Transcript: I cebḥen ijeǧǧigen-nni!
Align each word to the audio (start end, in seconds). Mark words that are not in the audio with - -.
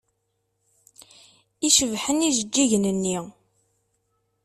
I 1.67 1.67
cebḥen 1.77 2.25
ijeǧǧigen-nni! 2.29 3.19